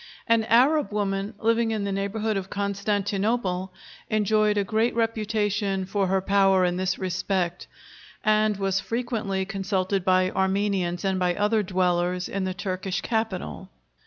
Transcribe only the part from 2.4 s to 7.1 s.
Constantinople enjoyed a great reputation for her power in this